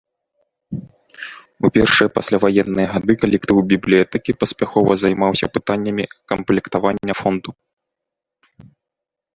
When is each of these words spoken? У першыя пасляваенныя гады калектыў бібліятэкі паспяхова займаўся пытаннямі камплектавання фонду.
У 1.67 1.69
першыя 1.75 2.11
пасляваенныя 2.15 2.87
гады 2.93 3.13
калектыў 3.25 3.57
бібліятэкі 3.75 4.35
паспяхова 4.45 4.91
займаўся 5.03 5.45
пытаннямі 5.59 6.03
камплектавання 6.35 7.13
фонду. 7.23 7.51